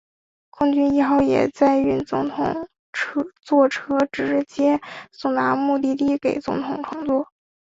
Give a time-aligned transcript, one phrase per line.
[0.49, 2.57] 空军一号也会载运总统
[3.43, 4.81] 座车直接
[5.11, 7.27] 送达目的地给总统乘坐。